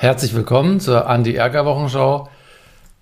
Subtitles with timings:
[0.00, 2.28] Herzlich willkommen zur Andi-Ärger-Wochenschau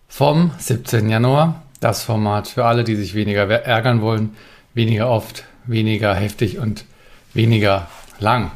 [0.09, 1.11] vom 17.
[1.11, 1.63] Januar.
[1.79, 4.35] Das Format für alle, die sich weniger ärgern wollen,
[4.73, 6.87] weniger oft, weniger heftig und
[7.35, 8.51] weniger lang.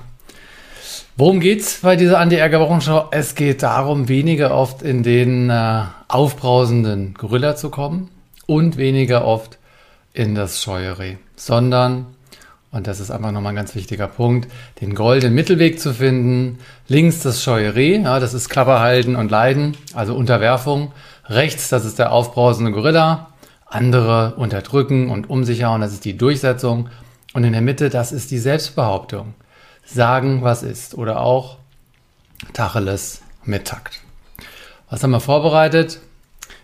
[1.18, 3.08] Worum geht's bei dieser Andi-Ärger-Wochenschau?
[3.10, 8.08] Es geht darum, weniger oft in den äh, aufbrausenden Gorilla zu kommen
[8.46, 9.58] und weniger oft
[10.14, 12.06] in das Scheuerreh, sondern
[12.72, 14.50] und das ist einfach nochmal ein ganz wichtiger Punkt,
[14.80, 16.58] den goldenen Mittelweg zu finden.
[16.86, 20.92] Links das scheue Reh, ja, das ist Klapper halten und leiden, also Unterwerfung.
[21.26, 23.30] Rechts, das ist der aufbrausende Gorilla.
[23.66, 26.88] Andere unterdrücken und umsichern, das ist die Durchsetzung.
[27.34, 29.34] Und in der Mitte, das ist die Selbstbehauptung.
[29.84, 30.94] Sagen, was ist.
[30.94, 31.58] Oder auch
[32.52, 34.00] Tacheles mit Takt.
[34.88, 36.00] Was haben wir vorbereitet?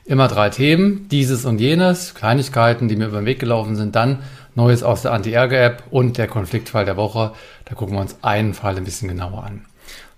[0.04, 4.20] Immer drei Themen, dieses und jenes, Kleinigkeiten, die mir über den Weg gelaufen sind, dann
[4.56, 7.32] Neues aus der Anti-Ärger-App und der Konfliktfall der Woche.
[7.66, 9.66] Da gucken wir uns einen Fall ein bisschen genauer an.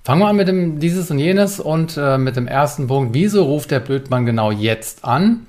[0.04, 3.12] Fangen wir an mit dem dieses und jenes und äh, mit dem ersten Punkt.
[3.12, 5.46] Wieso ruft der Blödmann genau jetzt an?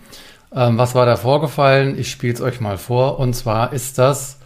[0.53, 1.97] Ähm, was war da vorgefallen?
[1.97, 3.19] Ich spiele es euch mal vor.
[3.19, 4.39] Und zwar ist das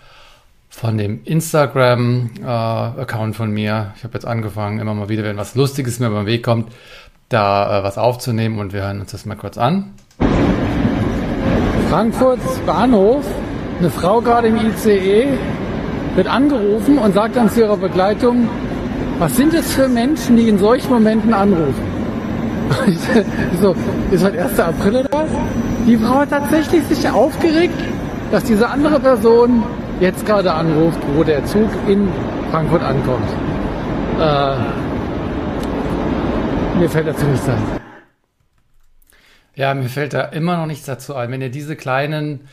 [0.69, 3.94] von dem Instagram-Account äh, von mir.
[3.95, 6.72] Ich habe jetzt angefangen, immer mal wieder, wenn was Lustiges mir den Weg kommt,
[7.30, 9.94] da äh, was aufzunehmen und wir hören uns das mal kurz an.
[11.89, 13.25] Frankfurts Bahnhof
[13.79, 15.27] eine Frau gerade im ICE
[16.16, 18.47] wird angerufen und sagt dann zu ihrer Begleitung,
[19.19, 21.94] was sind es für Menschen, die in solchen Momenten anrufen?
[23.61, 23.75] so,
[24.11, 24.59] ist heute 1.
[24.59, 25.27] April oder?
[25.85, 27.77] Die Frau hat tatsächlich sich aufgeregt,
[28.31, 29.63] dass diese andere Person
[29.99, 32.07] jetzt gerade anruft, wo der Zug in
[32.51, 33.29] Frankfurt ankommt.
[34.19, 34.55] Äh,
[36.79, 37.61] mir fällt dazu nichts ein.
[39.55, 41.31] Ja, mir fällt da immer noch nichts dazu ein.
[41.31, 42.47] Wenn ihr diese kleinen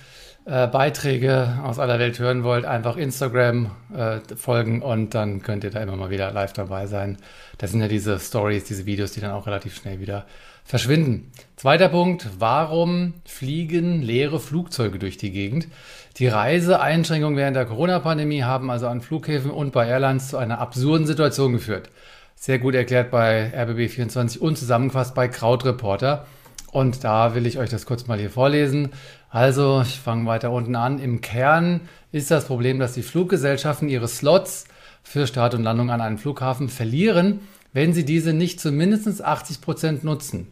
[0.51, 5.71] äh, Beiträge aus aller Welt hören wollt, einfach Instagram äh, folgen und dann könnt ihr
[5.71, 7.19] da immer mal wieder live dabei sein.
[7.59, 10.27] Das sind ja diese Stories, diese Videos, die dann auch relativ schnell wieder
[10.65, 11.31] verschwinden.
[11.55, 15.69] Zweiter Punkt, warum fliegen leere Flugzeuge durch die Gegend?
[16.17, 21.07] Die Reiseeinschränkungen während der Corona-Pandemie haben also an Flughäfen und bei Airlines zu einer absurden
[21.07, 21.91] Situation geführt.
[22.35, 26.27] Sehr gut erklärt bei RBB24 und zusammengefasst bei Krautreporter.
[26.73, 28.91] Und da will ich euch das kurz mal hier vorlesen.
[29.31, 30.99] Also, ich fange weiter unten an.
[30.99, 34.65] Im Kern ist das Problem, dass die Fluggesellschaften ihre Slots
[35.05, 37.41] für Start und Landung an einem Flughafen verlieren,
[37.73, 40.49] wenn sie diese nicht zu mindestens 80 Prozent nutzen.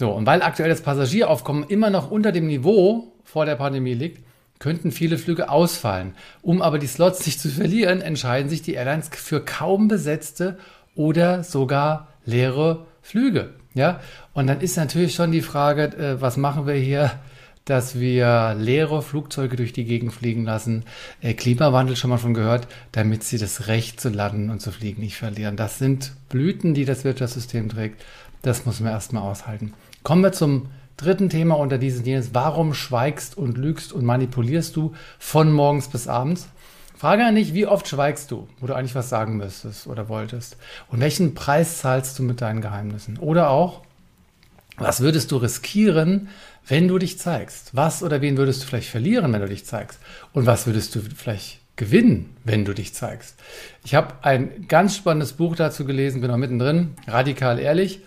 [0.00, 4.20] So, und weil aktuell das Passagieraufkommen immer noch unter dem Niveau vor der Pandemie liegt,
[4.58, 6.14] könnten viele Flüge ausfallen.
[6.42, 10.58] Um aber die Slots nicht zu verlieren, entscheiden sich die Airlines für kaum besetzte
[10.96, 13.50] oder sogar leere Flüge.
[13.74, 14.00] Ja,
[14.32, 17.12] und dann ist natürlich schon die Frage, äh, was machen wir hier,
[17.66, 20.84] dass wir leere Flugzeuge durch die Gegend fliegen lassen.
[21.20, 25.02] Äh, Klimawandel schon mal von gehört, damit sie das Recht zu landen und zu fliegen
[25.02, 25.56] nicht verlieren.
[25.56, 28.02] Das sind Blüten, die das Wirtschaftssystem trägt.
[28.40, 29.74] Das muss man erstmal aushalten.
[30.04, 32.34] Kommen wir zum dritten Thema unter diesen jenes.
[32.34, 36.48] Warum schweigst und lügst und manipulierst du von morgens bis abends?
[36.96, 40.56] Frage an dich, wie oft schweigst du, wo du eigentlich was sagen müsstest oder wolltest?
[40.88, 43.18] Und welchen Preis zahlst du mit deinen Geheimnissen?
[43.18, 43.82] Oder auch,
[44.78, 46.28] was würdest du riskieren,
[46.66, 47.74] wenn du dich zeigst?
[47.74, 49.98] Was oder wen würdest du vielleicht verlieren, wenn du dich zeigst?
[50.32, 53.36] Und was würdest du vielleicht gewinnen, wenn du dich zeigst?
[53.84, 58.00] Ich habe ein ganz spannendes Buch dazu gelesen, bin noch mittendrin, radikal ehrlich.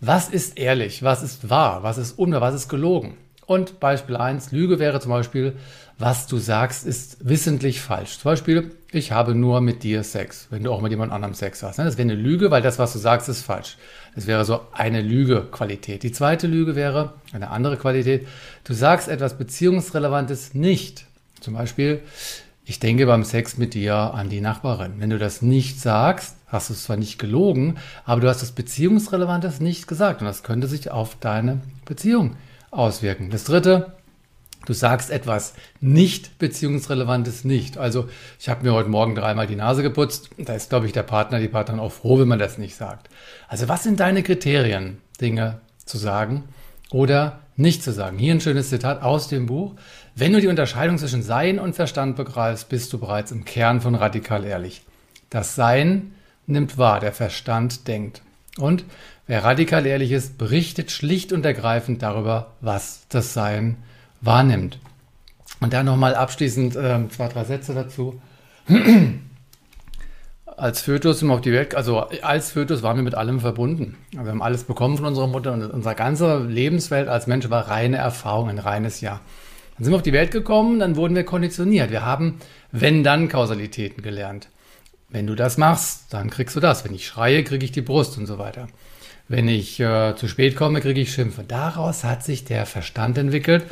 [0.00, 1.02] Was ist ehrlich?
[1.02, 1.82] Was ist wahr?
[1.82, 2.40] Was ist unwahr?
[2.40, 3.16] Was ist gelogen?
[3.50, 5.56] Und Beispiel 1, Lüge wäre zum Beispiel,
[5.98, 8.20] was du sagst, ist wissentlich falsch.
[8.20, 11.60] Zum Beispiel, ich habe nur mit dir Sex, wenn du auch mit jemand anderem Sex
[11.64, 11.76] hast.
[11.76, 11.84] Ne?
[11.84, 13.76] Das wäre eine Lüge, weil das, was du sagst, ist falsch.
[14.14, 16.04] Das wäre so eine Lüge-Qualität.
[16.04, 18.28] Die zweite Lüge wäre eine andere Qualität.
[18.62, 21.06] Du sagst etwas Beziehungsrelevantes nicht.
[21.40, 22.02] Zum Beispiel,
[22.64, 24.92] ich denke beim Sex mit dir an die Nachbarin.
[24.98, 28.52] Wenn du das nicht sagst, hast du es zwar nicht gelogen, aber du hast das
[28.52, 30.20] Beziehungsrelevantes nicht gesagt.
[30.20, 32.36] Und das könnte sich auf deine Beziehung
[32.70, 33.30] auswirken.
[33.30, 33.94] Das dritte,
[34.66, 37.78] du sagst etwas nicht beziehungsrelevantes nicht.
[37.78, 38.08] Also
[38.38, 40.30] ich habe mir heute Morgen dreimal die Nase geputzt.
[40.38, 43.08] Da ist, glaube ich, der Partner, die Partnerin auch froh, wenn man das nicht sagt.
[43.48, 46.44] Also was sind deine Kriterien, Dinge zu sagen
[46.90, 48.18] oder nicht zu sagen?
[48.18, 49.74] Hier ein schönes Zitat aus dem Buch.
[50.14, 53.94] Wenn du die Unterscheidung zwischen Sein und Verstand begreifst, bist du bereits im Kern von
[53.94, 54.82] radikal ehrlich.
[55.30, 56.12] Das Sein
[56.46, 58.22] nimmt wahr, der Verstand denkt.
[58.58, 58.84] Und
[59.26, 63.76] wer radikal ehrlich ist, berichtet schlicht und ergreifend darüber, was das Sein
[64.20, 64.78] wahrnimmt.
[65.60, 68.20] Und dann nochmal abschließend äh, zwei, drei Sätze dazu.
[70.60, 73.96] als Fötus sind wir auf die Welt, also als Fötus waren wir mit allem verbunden.
[74.10, 77.96] Wir haben alles bekommen von unserer Mutter und unsere ganze Lebenswelt als Mensch war reine
[77.96, 79.20] Erfahrung, ein reines Jahr.
[79.76, 81.90] Dann sind wir auf die Welt gekommen, dann wurden wir konditioniert.
[81.90, 82.38] Wir haben
[82.72, 84.48] Wenn-Dann-Kausalitäten gelernt.
[85.10, 86.84] Wenn du das machst, dann kriegst du das.
[86.84, 88.68] Wenn ich schreie, kriege ich die Brust und so weiter.
[89.28, 91.44] Wenn ich äh, zu spät komme, kriege ich Schimpfe.
[91.46, 93.64] Daraus hat sich der Verstand entwickelt,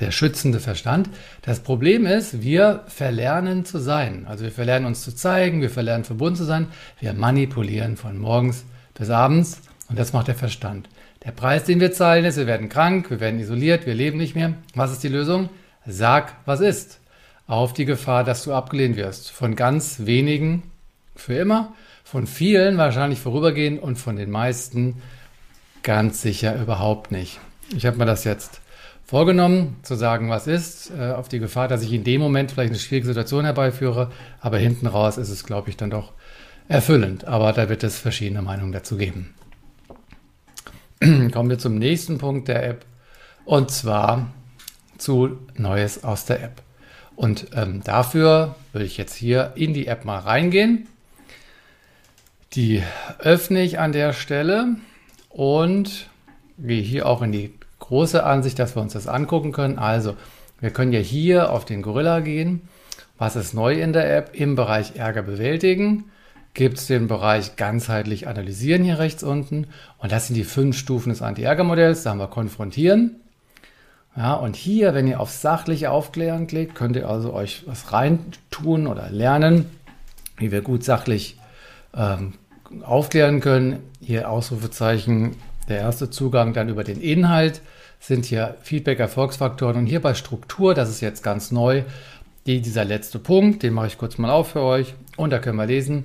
[0.00, 1.08] der schützende Verstand.
[1.42, 4.26] Das Problem ist, wir verlernen zu sein.
[4.28, 6.68] Also wir verlernen uns zu zeigen, wir verlernen verbunden zu sein.
[7.00, 10.88] Wir manipulieren von morgens bis abends und das macht der Verstand.
[11.24, 14.36] Der Preis, den wir zahlen, ist, wir werden krank, wir werden isoliert, wir leben nicht
[14.36, 14.54] mehr.
[14.74, 15.48] Was ist die Lösung?
[15.86, 17.00] Sag, was ist.
[17.48, 19.30] Auf die Gefahr, dass du abgelehnt wirst.
[19.30, 20.64] Von ganz wenigen
[21.20, 21.74] für immer,
[22.04, 25.02] von vielen wahrscheinlich vorübergehend und von den meisten
[25.82, 27.40] ganz sicher überhaupt nicht.
[27.76, 28.60] Ich habe mir das jetzt
[29.04, 32.70] vorgenommen, zu sagen, was ist, äh, auf die Gefahr, dass ich in dem Moment vielleicht
[32.70, 34.10] eine schwierige Situation herbeiführe,
[34.40, 36.12] aber hinten raus ist es, glaube ich, dann doch
[36.68, 37.24] erfüllend.
[37.24, 39.34] Aber da wird es verschiedene Meinungen dazu geben.
[41.32, 42.84] Kommen wir zum nächsten Punkt der App
[43.44, 44.30] und zwar
[44.98, 46.62] zu Neues aus der App.
[47.14, 50.88] Und ähm, dafür würde ich jetzt hier in die App mal reingehen.
[52.56, 52.82] Die
[53.18, 54.76] öffne ich an der Stelle
[55.28, 56.08] und
[56.56, 59.78] gehe hier auch in die große Ansicht, dass wir uns das angucken können.
[59.78, 60.16] Also,
[60.60, 62.66] wir können ja hier auf den Gorilla gehen.
[63.18, 64.30] Was ist neu in der App?
[64.32, 66.04] Im Bereich Ärger bewältigen
[66.54, 69.66] gibt es den Bereich ganzheitlich analysieren hier rechts unten.
[69.98, 72.04] Und das sind die fünf Stufen des Anti-Ärger-Modells.
[72.04, 73.16] Da haben wir konfrontieren.
[74.16, 78.86] Ja, und hier, wenn ihr auf sachliche Aufklären klickt, könnt ihr also euch was reintun
[78.86, 79.66] oder lernen,
[80.38, 81.38] wie wir gut sachlich
[81.94, 82.32] ähm,
[82.82, 83.80] aufklären können.
[84.00, 85.36] Hier Ausrufezeichen,
[85.68, 87.60] der erste Zugang, dann über den Inhalt
[87.98, 89.76] sind hier Feedback-Erfolgsfaktoren.
[89.76, 91.82] Und hier bei Struktur, das ist jetzt ganz neu,
[92.46, 94.94] die, dieser letzte Punkt, den mache ich kurz mal auf für euch.
[95.16, 96.04] Und da können wir lesen,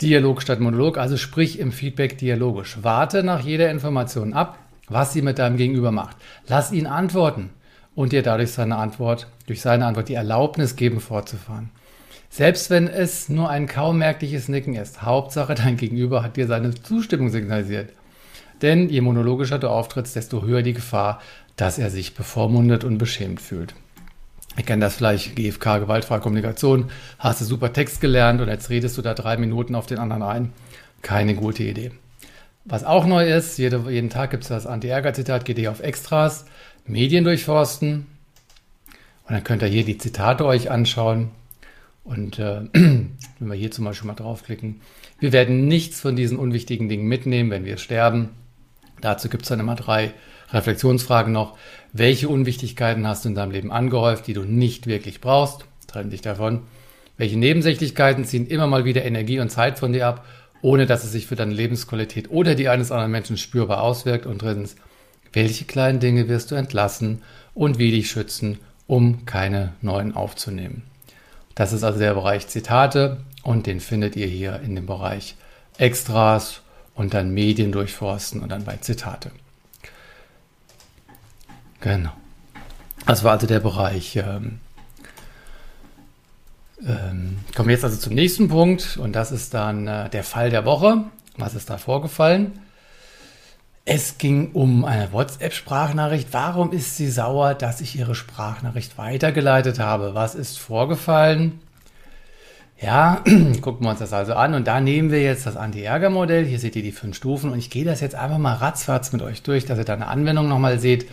[0.00, 2.78] Dialog statt Monolog, also sprich im Feedback dialogisch.
[2.82, 4.58] Warte nach jeder Information ab,
[4.88, 6.16] was sie mit deinem Gegenüber macht.
[6.46, 7.50] Lass ihn antworten
[7.94, 11.70] und dir dadurch seine Antwort, durch seine Antwort die Erlaubnis geben, fortzufahren.
[12.30, 16.74] Selbst wenn es nur ein kaum merkliches Nicken ist, Hauptsache dein Gegenüber hat dir seine
[16.74, 17.90] Zustimmung signalisiert.
[18.62, 21.20] Denn je monologischer du auftrittst, desto höher die Gefahr,
[21.56, 23.74] dass er sich bevormundet und beschämt fühlt.
[24.56, 28.98] Ich kenne das vielleicht, GFK, gewaltfreie Kommunikation, hast du super Text gelernt und jetzt redest
[28.98, 30.52] du da drei Minuten auf den anderen ein.
[31.00, 31.92] Keine gute Idee.
[32.64, 36.44] Was auch neu ist, jede, jeden Tag gibt es das Anti-Ärger-Zitat, geht ihr auf Extras,
[36.86, 38.06] Medien durchforsten
[39.28, 41.30] und dann könnt ihr hier die Zitate euch anschauen.
[42.08, 43.08] Und äh, wenn
[43.38, 44.80] wir hier zum Beispiel mal draufklicken,
[45.20, 48.30] wir werden nichts von diesen unwichtigen Dingen mitnehmen, wenn wir sterben.
[49.00, 50.12] Dazu gibt es dann immer drei
[50.50, 51.58] Reflexionsfragen noch.
[51.92, 55.66] Welche Unwichtigkeiten hast du in deinem Leben angehäuft, die du nicht wirklich brauchst?
[55.86, 56.62] Trenn dich davon.
[57.16, 60.24] Welche Nebensächlichkeiten ziehen immer mal wieder Energie und Zeit von dir ab
[60.62, 64.26] ohne dass es sich für deine Lebensqualität oder die eines anderen Menschen spürbar auswirkt.
[64.26, 64.76] Und drittens,
[65.32, 67.22] welche kleinen Dinge wirst du entlassen
[67.54, 70.82] und wie dich schützen, um keine neuen aufzunehmen.
[71.58, 75.34] Das ist also der Bereich Zitate und den findet ihr hier in dem Bereich
[75.76, 76.60] Extras
[76.94, 79.32] und dann Medien durchforsten und dann bei Zitate.
[81.80, 82.12] Genau.
[83.06, 84.60] Das war also der Bereich ähm,
[86.86, 90.50] ähm, kommen wir jetzt also zum nächsten Punkt und das ist dann äh, der Fall
[90.50, 91.06] der Woche.
[91.38, 92.60] Was ist da vorgefallen?
[93.90, 96.28] Es ging um eine WhatsApp-Sprachnachricht.
[96.32, 100.14] Warum ist sie sauer, dass ich ihre Sprachnachricht weitergeleitet habe?
[100.14, 101.60] Was ist vorgefallen?
[102.78, 103.24] Ja,
[103.62, 106.44] gucken wir uns das also an und da nehmen wir jetzt das Anti-Ärger-Modell.
[106.44, 109.22] Hier seht ihr die fünf Stufen und ich gehe das jetzt einfach mal ratzfatz mit
[109.22, 111.06] euch durch, dass ihr da eine Anwendung nochmal seht.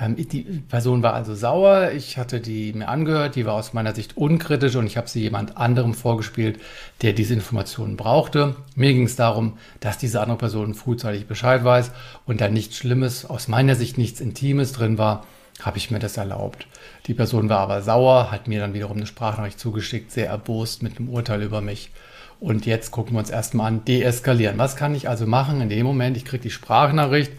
[0.00, 1.92] Ähm, die Person war also sauer.
[1.92, 3.36] Ich hatte die mir angehört.
[3.36, 6.60] Die war aus meiner Sicht unkritisch und ich habe sie jemand anderem vorgespielt,
[7.02, 8.56] der diese Informationen brauchte.
[8.74, 11.90] Mir ging es darum, dass diese andere Person frühzeitig Bescheid weiß
[12.26, 15.24] und da nichts Schlimmes, aus meiner Sicht nichts Intimes drin war,
[15.62, 16.66] habe ich mir das erlaubt.
[17.06, 20.98] Die Person war aber sauer, hat mir dann wiederum eine Sprachnachricht zugeschickt, sehr erbost mit
[20.98, 21.90] einem Urteil über mich.
[22.38, 24.58] Und jetzt gucken wir uns erstmal an, deeskalieren.
[24.58, 26.18] Was kann ich also machen in dem Moment?
[26.18, 27.32] Ich kriege die Sprachnachricht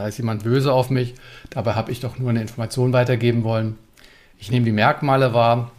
[0.00, 1.14] da ist jemand böse auf mich.
[1.50, 3.78] Dabei habe ich doch nur eine Information weitergeben wollen.
[4.38, 5.70] Ich nehme die Merkmale wahr,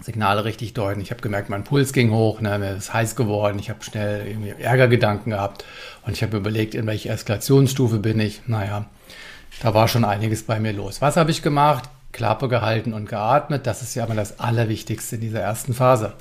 [0.00, 1.00] Signale richtig deuten.
[1.00, 3.58] Ich habe gemerkt, mein Puls ging hoch, ne, mir ist heiß geworden.
[3.58, 5.64] Ich habe schnell irgendwie Ärgergedanken gehabt
[6.06, 8.42] und ich habe überlegt, in welche Eskalationsstufe bin ich.
[8.46, 8.86] Naja,
[9.60, 11.00] da war schon einiges bei mir los.
[11.00, 11.88] Was habe ich gemacht?
[12.12, 13.66] Klappe gehalten und geatmet.
[13.66, 16.14] Das ist ja immer das Allerwichtigste in dieser ersten Phase.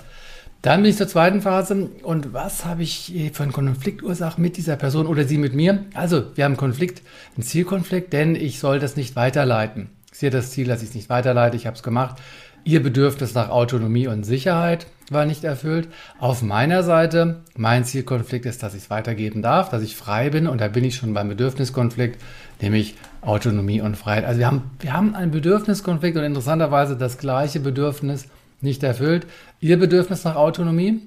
[0.62, 1.90] Dann bin ich zur zweiten Phase.
[2.04, 5.86] Und was habe ich für einen Konfliktursache mit dieser Person oder sie mit mir?
[5.94, 7.02] Also, wir haben einen Konflikt,
[7.36, 9.90] einen Zielkonflikt, denn ich soll das nicht weiterleiten.
[10.12, 11.56] Ich sehe das Ziel, dass ich es nicht weiterleite.
[11.58, 12.18] Ich habe es gemacht.
[12.64, 15.88] Ihr Bedürfnis nach Autonomie und Sicherheit war nicht erfüllt.
[16.20, 20.48] Auf meiner Seite, mein Zielkonflikt ist, dass ich es weitergeben darf, dass ich frei bin.
[20.48, 22.22] Und da bin ich schon beim Bedürfniskonflikt,
[22.62, 24.26] nämlich Autonomie und Freiheit.
[24.26, 28.26] Also wir haben, wir haben einen Bedürfniskonflikt und interessanterweise das gleiche Bedürfnis
[28.62, 29.28] nicht erfüllt.
[29.60, 31.02] Ihr Bedürfnis nach Autonomie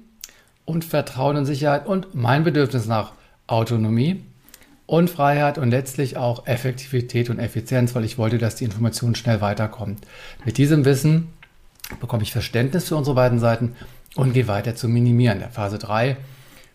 [0.65, 3.13] und Vertrauen und Sicherheit und mein Bedürfnis nach
[3.47, 4.23] Autonomie
[4.85, 9.41] und Freiheit und letztlich auch Effektivität und Effizienz, weil ich wollte, dass die Information schnell
[9.41, 9.99] weiterkommt.
[10.45, 11.29] Mit diesem Wissen
[11.99, 13.75] bekomme ich Verständnis für unsere beiden Seiten
[14.15, 15.39] und gehe weiter zu minimieren.
[15.39, 16.17] Der Phase 3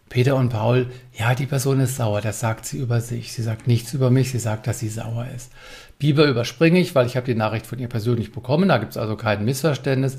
[0.08, 0.86] Peter und Paul,
[1.18, 3.32] ja, die Person ist sauer, das sagt sie über sich.
[3.32, 5.50] Sie sagt nichts über mich, sie sagt, dass sie sauer ist.
[5.98, 8.98] Biber überspringe ich, weil ich habe die Nachricht von ihr persönlich bekommen, da gibt es
[8.98, 10.18] also kein Missverständnis.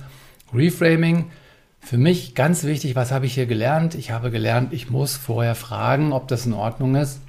[0.54, 1.32] Reframing,
[1.80, 3.96] für mich ganz wichtig, was habe ich hier gelernt?
[3.96, 7.22] Ich habe gelernt, ich muss vorher fragen, ob das in Ordnung ist.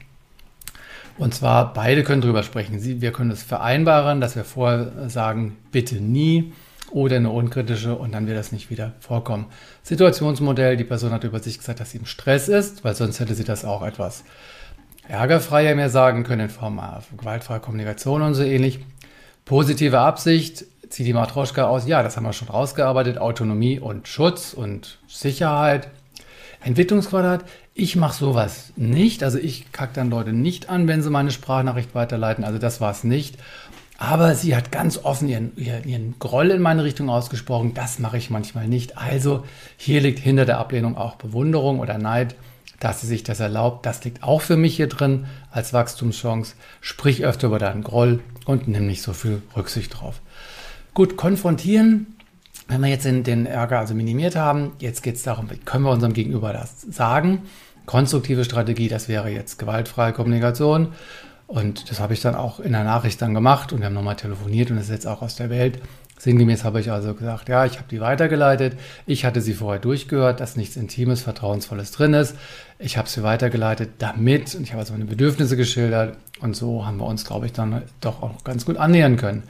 [1.17, 2.79] Und zwar, beide können drüber sprechen.
[2.79, 6.53] Sie, wir können es vereinbaren, dass wir vorher sagen, bitte nie
[6.91, 9.47] oder eine unkritische und dann wird das nicht wieder vorkommen.
[9.83, 13.35] Situationsmodell, die Person hat über sich gesagt, dass sie im Stress ist, weil sonst hätte
[13.35, 14.25] sie das auch etwas
[15.07, 16.81] ärgerfreier mehr sagen können in Form
[17.17, 18.81] gewaltfreier Kommunikation und so ähnlich.
[19.45, 24.52] Positive Absicht, zieht die Matroschka aus, ja, das haben wir schon rausgearbeitet, Autonomie und Schutz
[24.52, 25.88] und Sicherheit.
[26.62, 31.30] Entwicklungsquadrat, ich mache sowas nicht, also ich kacke dann Leute nicht an, wenn sie meine
[31.30, 33.37] Sprachnachricht weiterleiten, also das war es nicht.
[34.00, 37.75] Aber sie hat ganz offen ihren, ihren Groll in meine Richtung ausgesprochen.
[37.75, 38.97] Das mache ich manchmal nicht.
[38.97, 39.45] Also
[39.76, 42.37] hier liegt hinter der Ablehnung auch Bewunderung oder Neid,
[42.78, 43.85] dass sie sich das erlaubt.
[43.87, 46.54] Das liegt auch für mich hier drin als Wachstumschance.
[46.80, 50.21] Sprich öfter über deinen Groll und nimm nicht so viel Rücksicht drauf.
[50.95, 52.07] Gut, konfrontieren.
[52.66, 55.85] Wenn wir jetzt den, den Ärger also minimiert haben, jetzt geht es darum, wie können
[55.85, 57.42] wir unserem Gegenüber das sagen?
[57.87, 60.88] Konstruktive Strategie, das wäre jetzt gewaltfreie Kommunikation.
[61.47, 64.16] Und das habe ich dann auch in der Nachricht dann gemacht und wir haben nochmal
[64.16, 65.80] telefoniert und das ist jetzt auch aus der Welt.
[66.18, 68.76] Sinngemäß habe ich also gesagt, ja, ich habe die weitergeleitet.
[69.07, 72.37] Ich hatte sie vorher durchgehört, dass nichts Intimes, Vertrauensvolles drin ist.
[72.78, 76.99] Ich habe sie weitergeleitet damit und ich habe also meine Bedürfnisse geschildert und so haben
[76.99, 79.45] wir uns, glaube ich, dann doch auch ganz gut annähern können.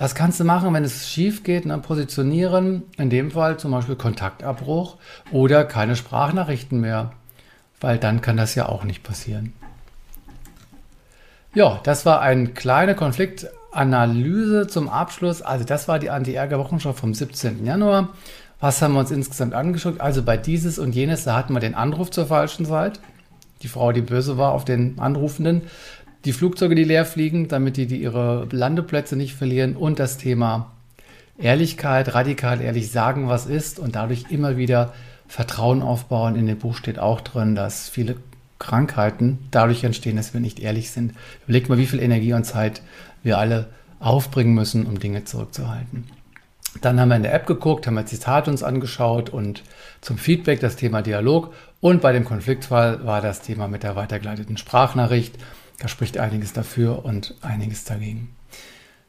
[0.00, 1.66] Was kannst du machen, wenn es schief geht?
[1.66, 1.76] Ne?
[1.76, 4.96] Positionieren, in dem Fall zum Beispiel Kontaktabbruch
[5.30, 7.12] oder keine Sprachnachrichten mehr,
[7.82, 9.52] weil dann kann das ja auch nicht passieren.
[11.52, 15.42] Ja, das war eine kleine Konfliktanalyse zum Abschluss.
[15.42, 17.66] Also das war die Anti-Ärger-Wochenschau vom 17.
[17.66, 18.08] Januar.
[18.58, 20.00] Was haben wir uns insgesamt angeschaut?
[20.00, 23.00] Also bei dieses und jenes, da hatten wir den Anruf zur falschen Zeit.
[23.62, 25.62] Die Frau, die böse war auf den Anrufenden.
[26.24, 29.76] Die Flugzeuge, die leer fliegen, damit die, die ihre Landeplätze nicht verlieren.
[29.76, 30.72] Und das Thema
[31.38, 34.92] Ehrlichkeit, radikal ehrlich sagen, was ist und dadurch immer wieder
[35.26, 36.36] Vertrauen aufbauen.
[36.36, 38.16] In dem Buch steht auch drin, dass viele
[38.58, 41.14] Krankheiten dadurch entstehen, dass wir nicht ehrlich sind.
[41.44, 42.82] Überlegt mal, wie viel Energie und Zeit
[43.22, 43.68] wir alle
[44.00, 46.04] aufbringen müssen, um Dinge zurückzuhalten.
[46.80, 49.62] Dann haben wir in der App geguckt, haben wir Zitate uns angeschaut und
[50.00, 51.52] zum Feedback das Thema Dialog.
[51.80, 55.36] Und bei dem Konfliktfall war das Thema mit der weitergeleiteten Sprachnachricht.
[55.80, 58.36] Da spricht einiges dafür und einiges dagegen.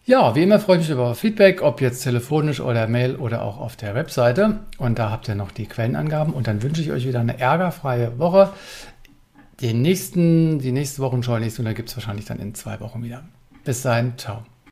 [0.05, 3.59] Ja, wie immer freue ich mich über Feedback, ob jetzt telefonisch oder Mail oder auch
[3.59, 4.61] auf der Webseite.
[4.79, 6.33] Und da habt ihr noch die Quellenangaben.
[6.33, 8.51] Und dann wünsche ich euch wieder eine ärgerfreie Woche.
[9.61, 13.23] Den nächsten, die nächste Wochenschau, nächste, da gibt es wahrscheinlich dann in zwei Wochen wieder.
[13.63, 14.50] Bis dahin, ciao.